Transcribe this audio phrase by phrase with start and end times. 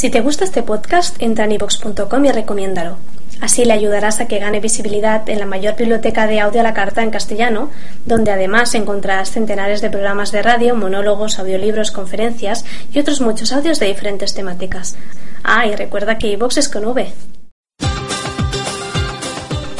[0.00, 2.96] Si te gusta este podcast, entra en ivox.com y recomiéndalo.
[3.42, 6.72] Así le ayudarás a que gane visibilidad en la mayor biblioteca de audio a la
[6.72, 7.68] carta en castellano,
[8.06, 13.78] donde además encontrarás centenares de programas de radio, monólogos, audiolibros, conferencias y otros muchos audios
[13.78, 14.96] de diferentes temáticas.
[15.44, 17.12] Ah, y recuerda que iVox es con V.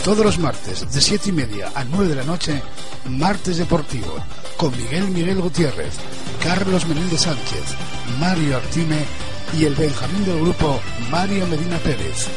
[0.04, 2.60] Todos los martes, de 7 y media a 9 de la noche,
[3.06, 4.16] Martes Deportivo,
[4.58, 5.94] con Miguel Miguel Gutiérrez,
[6.42, 7.74] Carlos Menéndez Sánchez,
[8.18, 10.80] Mario Artime y el Benjamín del grupo
[11.10, 12.28] Mario Medina Pérez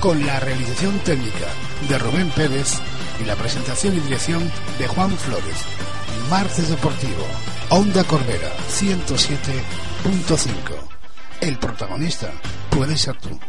[0.00, 1.46] con la realización técnica
[1.88, 2.74] de Rubén Pérez
[3.20, 5.64] y la presentación y dirección de Juan Flores.
[6.28, 7.24] Martes Deportivo,
[7.70, 10.48] Onda Corbera 107.5.
[11.40, 12.30] El protagonista
[12.70, 13.40] puede ser tú.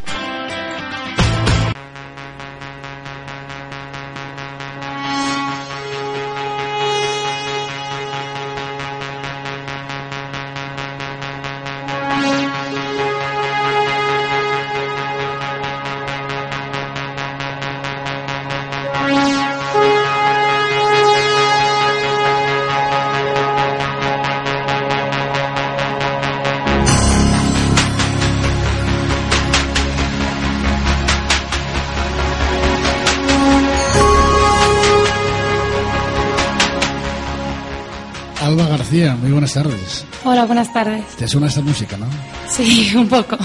[38.55, 40.05] Alba García, muy buenas tardes.
[40.23, 41.03] Hola, buenas tardes.
[41.17, 42.05] ¿Te suena esta música, no?
[42.47, 43.37] Sí, un poco.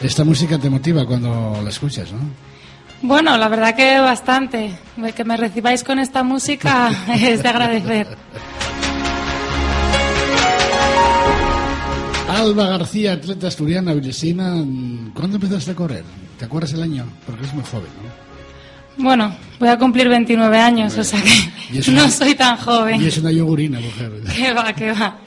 [0.00, 2.18] Esta música te motiva cuando la escuchas, ¿no?
[3.02, 4.76] Bueno, la verdad que bastante.
[5.14, 8.08] Que me recibáis con esta música es de agradecer.
[12.28, 14.64] Alba García, atleta asturiana, vilesina.
[15.14, 16.02] ¿Cuándo empezaste a correr?
[16.40, 17.04] ¿Te acuerdas el año?
[17.24, 18.33] Porque es muy joven, ¿no?
[18.96, 23.00] Bueno, voy a cumplir 29 años, o sea que una- no soy tan joven.
[23.02, 24.12] Y es una yogurina, mujer.
[24.36, 25.18] ¿Qué va, qué va?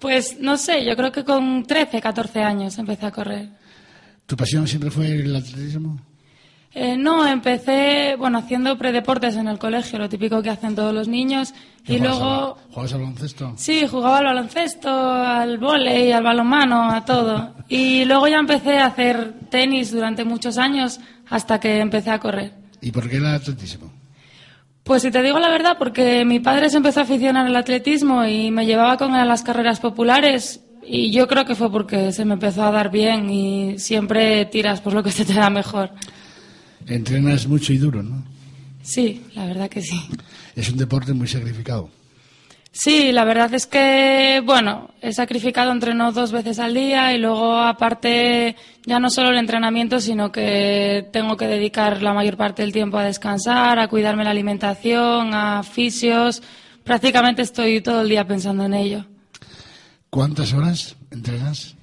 [0.00, 3.48] Pues no sé, yo creo que con 13, 14 años empecé a correr.
[4.26, 5.98] ¿Tu pasión siempre fue el atletismo?
[6.74, 11.06] Eh, no, empecé, bueno, haciendo predeportes en el colegio, lo típico que hacen todos los
[11.06, 11.52] niños.
[11.86, 13.52] Y ¿Jugabas luego, al- ¿Jugabas al baloncesto?
[13.56, 17.54] Sí, jugaba al baloncesto, al vóley, al balonmano, a todo.
[17.68, 22.54] Y luego ya empecé a hacer tenis durante muchos años hasta que empecé a correr.
[22.82, 23.90] ¿Y por qué el atletismo?
[24.82, 28.24] Pues si te digo la verdad, porque mi padre se empezó a aficionar al atletismo
[28.26, 32.10] y me llevaba con él a las carreras populares y yo creo que fue porque
[32.10, 35.48] se me empezó a dar bien y siempre tiras por lo que se te da
[35.48, 35.90] mejor.
[36.86, 38.24] Entrenas mucho y duro, ¿no?
[38.82, 39.96] Sí, la verdad que sí.
[40.56, 41.88] Es un deporte muy sacrificado.
[42.74, 47.58] Sí, la verdad es que, bueno, he sacrificado entreno dos veces al día y luego,
[47.58, 48.56] aparte,
[48.86, 52.96] ya no solo el entrenamiento, sino que tengo que dedicar la mayor parte del tiempo
[52.96, 56.42] a descansar, a cuidarme la alimentación, a fisios.
[56.82, 59.04] Prácticamente estoy todo el día pensando en ello.
[60.08, 61.76] ¿Cuántas horas entrenas?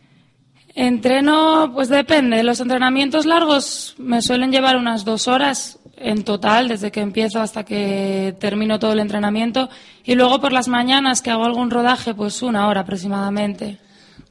[0.76, 2.44] Entreno, pues depende.
[2.44, 7.64] Los entrenamientos largos me suelen llevar unas dos horas en total, desde que empiezo hasta
[7.64, 9.70] que termino todo el entrenamiento.
[10.04, 13.78] Y luego por las mañanas que hago algún rodaje, pues una hora aproximadamente.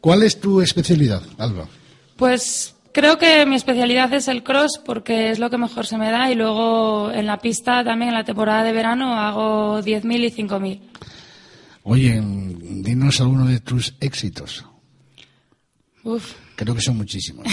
[0.01, 1.69] ¿Cuál es tu especialidad, Alba?
[2.17, 6.11] Pues creo que mi especialidad es el cross porque es lo que mejor se me
[6.11, 6.31] da.
[6.31, 10.81] Y luego en la pista también en la temporada de verano hago 10.000 y 5.000.
[11.85, 14.65] Oye, dinos alguno de tus éxitos.
[16.05, 16.35] Uf.
[16.57, 17.47] Creo que son muchísimos.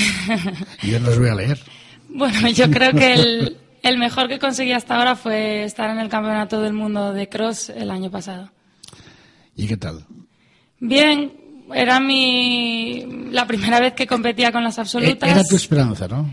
[0.81, 1.59] Yo los voy a leer.
[2.07, 3.57] Bueno, yo creo que el,
[3.89, 7.69] el mejor que conseguí hasta ahora fue estar en el Campeonato del Mundo de Cross
[7.69, 8.51] el año pasado.
[9.55, 10.05] ¿Y qué tal?
[10.79, 11.31] Bien,
[11.73, 15.29] era mi la primera vez que competía con las E- absolutas.
[15.29, 16.29] Era tu esperanza, ¿no?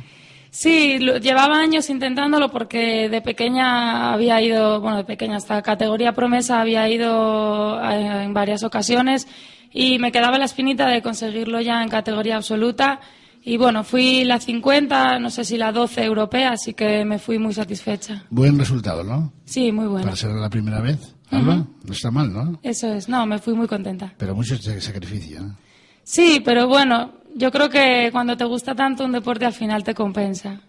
[0.51, 6.13] Sí, lo- llevaba años intentándolo porque de pequeña había ido, bueno, de pequeña hasta categoría
[6.13, 9.27] promesa había ido eh, en varias ocasiones
[9.73, 13.01] y me quedaba la espinita de conseguirlo ya en categoría absoluta.
[13.45, 17.39] Y bueno, fui la 50, no sé si la 12 europea, así que me fui
[17.39, 18.25] muy satisfecha.
[18.31, 19.33] Buen resultado, ¿no?
[19.45, 20.05] Sí, muy bueno.
[20.05, 21.15] Para ser la primera vez.
[21.31, 22.61] Alba, no está mal, ¿no?
[22.63, 24.13] Eso es, no, me fui muy contenta.
[24.19, 25.41] Pero mucho sa- sacrificio.
[25.41, 25.57] ¿no?
[26.05, 29.95] Sí, pero bueno, yo creo que cuando te gusta tanto un deporte al final te
[29.95, 30.61] compensa.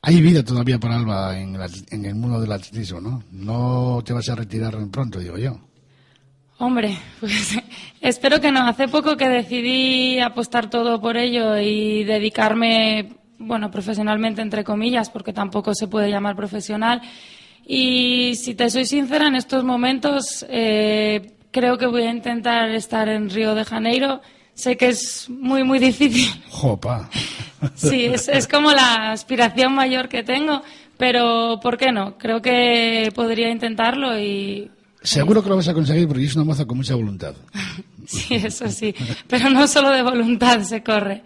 [0.00, 3.24] Hay vida todavía para Alba en el, at- en el mundo del atletismo, ¿no?
[3.32, 5.58] No te vas a retirar pronto, digo yo.
[6.58, 7.58] Hombre, pues
[8.00, 8.66] espero que no.
[8.66, 15.32] Hace poco que decidí apostar todo por ello y dedicarme, bueno, profesionalmente entre comillas, porque
[15.32, 17.02] tampoco se puede llamar profesional.
[17.66, 23.08] Y si te soy sincera, en estos momentos eh, creo que voy a intentar estar
[23.08, 24.22] en Río de Janeiro.
[24.54, 26.28] Sé que es muy, muy difícil.
[26.50, 27.08] Jopa.
[27.74, 30.62] Sí, es, es como la aspiración mayor que tengo,
[30.96, 32.16] pero ¿por qué no?
[32.16, 34.70] Creo que podría intentarlo y
[35.02, 37.34] Seguro que lo vas a conseguir porque es una moza con mucha voluntad.
[38.08, 38.94] Sí, eso sí.
[39.26, 41.22] Pero no solo de voluntad se corre.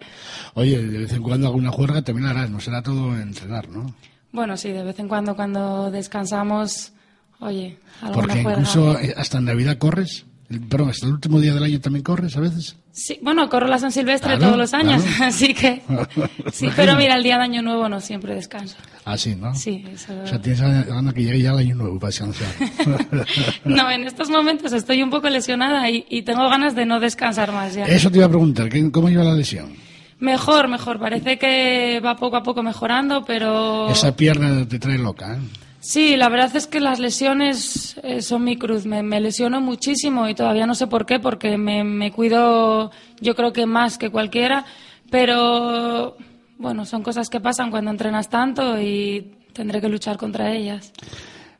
[0.53, 3.95] Oye, de vez en cuando alguna juerga también harás, no será todo entrenar, ¿no?
[4.33, 6.91] Bueno, sí, de vez en cuando cuando descansamos,
[7.39, 8.59] oye, alguna Porque juerga.
[8.59, 10.25] incluso eh, hasta en Navidad corres.
[10.53, 12.75] El- Perdón, hasta el último día del año también corres a veces.
[12.91, 15.25] Sí, bueno, corro la San Silvestre Claro, todos los años, claro.
[15.25, 15.81] así que...
[16.51, 18.75] Sí, pero mira, el día de Año Nuevo no siempre descanso.
[19.05, 19.53] Ah, sí, ¿no?
[19.55, 20.13] Sí, eso...
[20.23, 22.47] O sea, tienes ganas que llegue ya el año nuevo para descansar.
[23.65, 27.51] No, en estos momentos estoy un poco lesionada y, y tengo ganas de no descansar
[27.51, 27.85] más ya.
[27.85, 29.73] Eso te iba a preguntar, ¿qué- ¿cómo lleva la lesión?
[30.19, 30.99] Mejor, mejor.
[30.99, 33.89] Parece que va poco a poco mejorando, pero...
[33.89, 35.39] Esa pierna te trae loca, ¿eh?
[35.83, 38.85] Sí, la verdad es que las lesiones eh, son mi cruz.
[38.85, 42.89] Me, me lesiono muchísimo y todavía no sé por qué, porque me, me cuido
[43.19, 44.63] yo creo que más que cualquiera,
[45.11, 46.15] pero
[46.57, 50.93] bueno, son cosas que pasan cuando entrenas tanto y tendré que luchar contra ellas.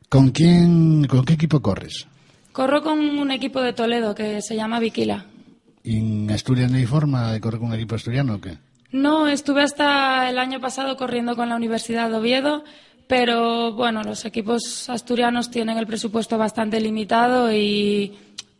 [0.07, 2.07] ¿Con quién, con qué equipo corres?
[2.53, 5.25] Corro con un equipo de Toledo que se llama Viquila.
[5.83, 8.57] ¿Y en Asturias no hay forma de correr con un equipo asturiano o qué?
[8.93, 12.63] No, estuve hasta el año pasado corriendo con la Universidad de Oviedo,
[13.07, 18.13] pero bueno, los equipos asturianos tienen el presupuesto bastante limitado y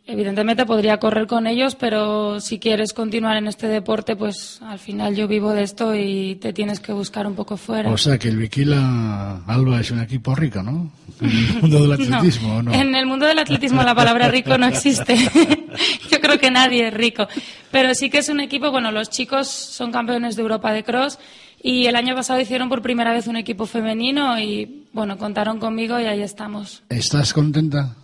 [0.06, 5.16] evidentemente podría correr con ellos, pero si quieres continuar en este deporte, pues al final
[5.16, 7.90] yo vivo de esto y te tienes que buscar un poco fuera.
[7.90, 10.90] O sea, que el Viquila Alba es un equipo rico, ¿no?
[11.20, 12.74] En el mundo del atletismo, ¿o ¿no?
[12.74, 15.16] En el mundo del atletismo la palabra rico no existe.
[16.10, 17.26] Yo creo que nadie es rico.
[17.70, 21.18] Pero sí que es un equipo, bueno, los chicos son campeones de Europa de cross
[21.66, 25.98] y el año pasado hicieron por primera vez un equipo femenino y, bueno, contaron conmigo
[25.98, 26.82] y ahí estamos.
[26.90, 27.96] ¿Estás contenta?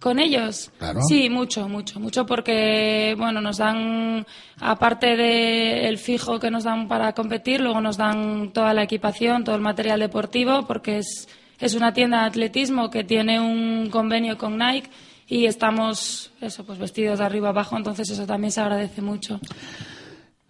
[0.00, 0.70] ¿Con ellos?
[0.78, 1.02] Claro.
[1.06, 4.24] Sí, mucho, mucho, mucho porque, bueno, nos dan,
[4.58, 9.54] aparte del fijo que nos dan para competir, luego nos dan toda la equipación, todo
[9.54, 11.28] el material deportivo, porque es,
[11.60, 14.88] es una tienda de atletismo que tiene un convenio con Nike
[15.28, 19.40] y estamos, eso, pues vestidos de arriba abajo, entonces eso también se agradece mucho.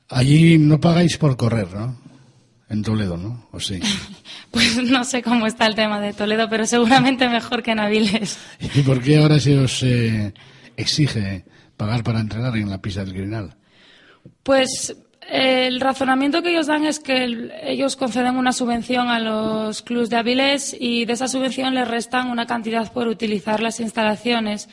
[0.09, 2.05] Allí no pagáis por correr, ¿no?
[2.75, 3.47] En Toledo, ¿no?
[3.53, 3.81] ¿O sí?
[4.51, 8.39] Pues no sé cómo está el tema de Toledo, pero seguramente mejor que en Avilés.
[8.75, 10.33] ¿Y por qué ahora se os eh,
[10.77, 11.45] exige
[11.77, 13.57] pagar para entrenar en la pista del Grinal?
[14.45, 14.95] Pues
[15.29, 19.83] eh, el razonamiento que ellos dan es que el- ellos conceden una subvención a los
[19.83, 24.69] clubes de Avilés y de esa subvención les restan una cantidad por utilizar las instalaciones.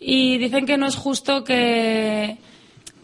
[0.00, 2.38] Y dicen que no es justo que,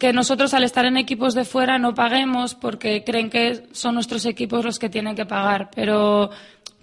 [0.05, 4.23] que nosotros al estar en equipos de fuera no paguemos porque creen que son nuestros
[4.27, 5.71] equipos los que tienen que pagar.
[5.73, 6.29] Pero,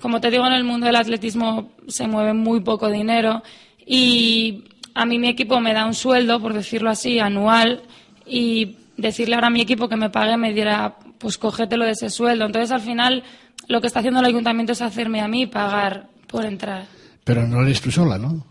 [0.00, 3.44] como te digo, en el mundo del atletismo se mueve muy poco dinero
[3.86, 7.84] y a mí mi equipo me da un sueldo, por decirlo así, anual
[8.26, 12.10] y decirle ahora a mi equipo que me pague me dirá, pues cógetelo de ese
[12.10, 12.46] sueldo.
[12.46, 13.22] Entonces, al final,
[13.68, 16.86] lo que está haciendo el ayuntamiento es hacerme a mí pagar por entrar.
[17.22, 18.44] Pero no eres tú sola, ¿no?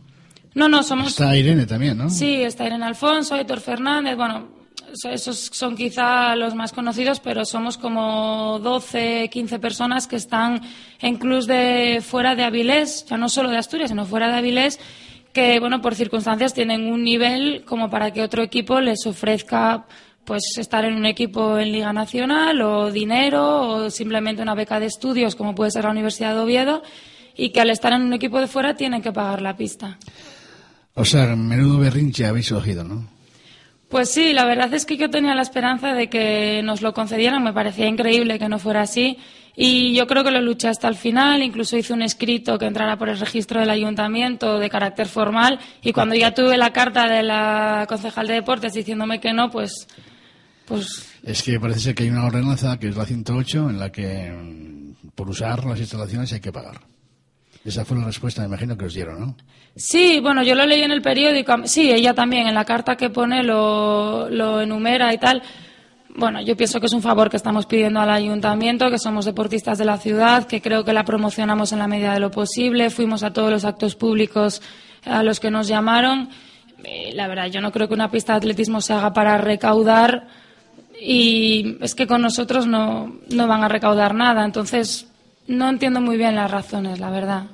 [0.54, 1.10] No, no, somos...
[1.10, 2.10] Está Irene también, ¿no?
[2.10, 4.61] Sí, está Irene Alfonso, Héctor Fernández, bueno,
[5.10, 10.62] esos son quizá los más conocidos, pero somos como 12, 15 personas que están
[11.00, 14.80] en clubs de fuera de Avilés, ya no solo de Asturias, sino fuera de Avilés,
[15.34, 19.86] que, bueno, por circunstancias tienen un nivel como para que otro equipo les ofrezca
[20.26, 24.86] pues estar en un equipo en Liga Nacional o dinero o simplemente una beca de
[24.86, 26.84] estudios como puede ser la Universidad de Oviedo
[27.36, 29.98] y que al estar en un equipo de fuera tienen que pagar la pista.
[30.94, 33.08] O sea, menudo berrinche habéis cogido, ¿no?
[33.92, 37.44] Pues sí, la verdad es que yo tenía la esperanza de que nos lo concedieran,
[37.44, 39.18] me parecía increíble que no fuera así
[39.54, 42.98] y yo creo que lo luché hasta el final, incluso hice un escrito que entrara
[42.98, 47.22] por el registro del ayuntamiento de carácter formal y cuando ya tuve la carta de
[47.22, 49.88] la concejal de deportes diciéndome que no, pues
[50.66, 53.92] pues Es que parece ser que hay una ordenanza, que es la 108, en la
[53.92, 56.80] que mm, por usar las instalaciones hay que pagar.
[57.64, 59.36] Esa fue la respuesta, me imagino, que os dieron, ¿no?
[59.76, 61.56] Sí, bueno, yo lo leí en el periódico.
[61.66, 64.28] Sí, ella también, en la carta que pone lo,
[64.62, 65.44] enumera y tal.
[66.16, 69.78] Bueno, yo pienso que es un favor que estamos pidiendo al ayuntamiento, que somos deportistas
[69.78, 72.90] de la ciudad, que creo que la promocionamos en la medida de lo posible.
[72.90, 74.62] Fuimos a todos los actos públicos
[75.06, 76.30] a los que nos llamaron.
[76.84, 80.28] Eh, La verdad, yo no creo que una pista de atletismo se haga para recaudar
[81.00, 84.44] y es que con nosotros no, no van a recaudar nada.
[84.44, 85.11] Entonces,
[85.48, 87.46] no entiendo muy bien las razones, la verdad.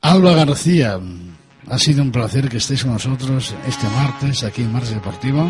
[0.00, 0.98] Alba García,
[1.70, 5.46] ha sido un placer que estéis con nosotros este martes aquí en Martes Deportivo.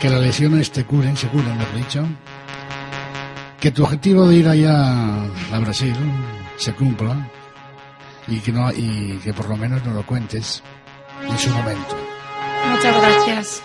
[0.00, 2.06] Que las lesiones te curen, se curen, mejor dicho.
[3.60, 5.96] Que tu objetivo de ir allá a Brasil
[6.58, 7.30] se cumpla
[8.28, 10.62] y que, no, y que por lo menos nos lo cuentes
[11.26, 11.96] en su momento.
[12.70, 13.62] Muchas gracias.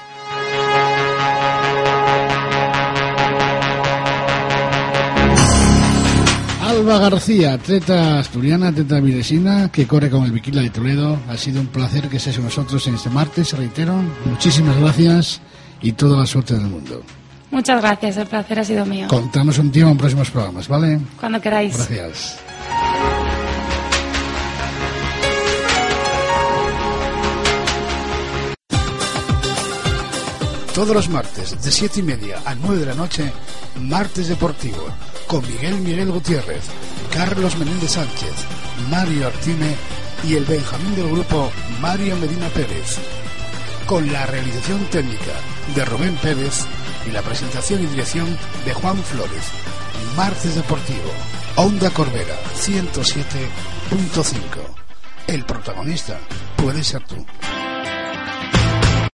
[6.81, 11.15] Alba García, atleta asturiana, atleta viresina, que corre con el Viquila de Toledo.
[11.29, 14.01] Ha sido un placer que estés con nosotros en este martes, reitero.
[14.25, 15.41] Muchísimas gracias
[15.79, 17.03] y toda la suerte del mundo.
[17.51, 19.07] Muchas gracias, el placer ha sido mío.
[19.07, 20.99] Contamos un tiempo en próximos programas, ¿vale?
[21.19, 21.77] Cuando queráis.
[21.77, 22.39] Gracias.
[30.73, 33.29] Todos los martes, de siete y media a 9 de la noche,
[33.81, 34.85] Martes Deportivo,
[35.27, 36.63] con Miguel Miguel Gutiérrez,
[37.13, 38.31] Carlos Menéndez Sánchez,
[38.89, 39.75] Mario Artime
[40.23, 41.51] y el Benjamín del grupo
[41.81, 42.99] Mario Medina Pérez.
[43.85, 45.33] Con la realización técnica
[45.75, 46.65] de Rubén Pérez
[47.05, 49.43] y la presentación y dirección de Juan Flores.
[50.15, 51.11] Martes Deportivo,
[51.57, 54.37] Onda Corbera, 107.5.
[55.27, 56.17] El protagonista
[56.55, 57.25] puede ser tú.